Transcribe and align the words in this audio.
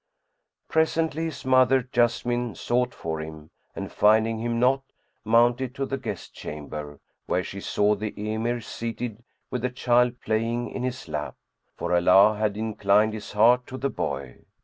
Presently, 0.67 1.25
his 1.25 1.45
mother 1.45 1.83
Jessamine 1.83 2.55
sought 2.55 2.91
for 2.91 3.19
him 3.19 3.51
and 3.75 3.91
finding 3.91 4.39
him 4.39 4.59
not, 4.59 4.81
mounted 5.23 5.75
to 5.75 5.85
the 5.85 5.99
guest 5.99 6.33
chamber, 6.33 6.99
where 7.27 7.43
she 7.43 7.61
saw 7.61 7.93
the 7.93 8.11
Emir 8.17 8.61
seated, 8.61 9.23
with 9.51 9.61
the 9.61 9.69
child 9.69 10.19
playing 10.19 10.71
in 10.71 10.81
his 10.81 11.07
lap, 11.07 11.35
for 11.77 11.93
Allah 11.95 12.35
had 12.35 12.57
inclined 12.57 13.13
his 13.13 13.33
heart 13.33 13.67
to 13.67 13.77
the 13.77 13.91
boy. 13.91 14.37